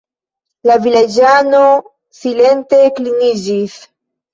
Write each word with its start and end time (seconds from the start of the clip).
La 0.69 0.77
vilaĝano 0.85 1.61
silente 2.23 2.85
kliniĝis. 3.01 3.83